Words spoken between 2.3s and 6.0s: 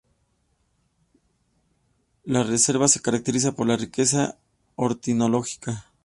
reserva se caracteriza por su riqueza ornitológica.